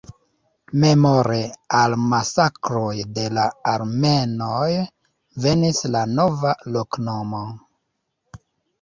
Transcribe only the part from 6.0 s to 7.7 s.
nova loknomo.